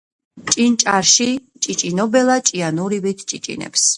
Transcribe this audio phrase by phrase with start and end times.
[0.51, 1.27] ჭინჭარში
[1.67, 3.83] ჭიჭინობელა ჭიანურივით ჭიჭინებს.